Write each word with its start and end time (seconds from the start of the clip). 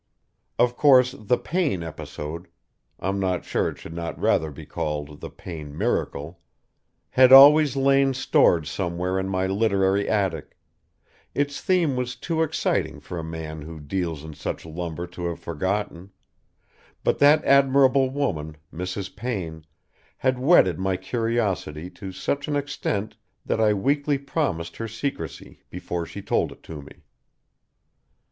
Of 0.57 0.75
course 0.75 1.13
the 1.15 1.37
Payne 1.37 1.83
episode 1.83 2.47
I'm 2.99 3.19
not 3.19 3.45
sure 3.45 3.69
it 3.69 3.77
should 3.77 3.93
not 3.93 4.19
rather 4.19 4.49
be 4.49 4.65
called 4.65 5.21
the 5.21 5.29
Payne 5.29 5.77
miracle 5.77 6.39
had 7.11 7.31
always 7.31 7.75
lain 7.75 8.15
stored 8.15 8.65
somewhere 8.65 9.19
in 9.19 9.29
my 9.29 9.45
literary 9.45 10.09
attic; 10.09 10.57
its 11.35 11.61
theme 11.61 11.95
was 11.95 12.15
too 12.15 12.41
exciting 12.41 12.99
for 12.99 13.19
a 13.19 13.23
man 13.23 13.61
who 13.61 13.79
deals 13.79 14.23
in 14.23 14.33
such 14.33 14.65
lumber 14.65 15.05
to 15.05 15.27
have 15.27 15.39
forgotten; 15.39 16.09
but 17.03 17.19
that 17.19 17.45
admirable 17.45 18.09
woman, 18.09 18.57
Mrs. 18.73 19.15
Payne, 19.15 19.65
had 20.17 20.39
whetted 20.39 20.79
my 20.79 20.97
curiosity 20.97 21.91
to 21.91 22.11
such 22.11 22.47
an 22.47 22.55
extent 22.55 23.17
that 23.45 23.61
I 23.61 23.75
weakly 23.75 24.17
promised 24.17 24.77
her 24.77 24.87
secrecy 24.87 25.61
before 25.69 26.07
she 26.07 26.23
told 26.23 26.51
it 26.51 26.63
to 26.63 26.81
me. 26.81 27.03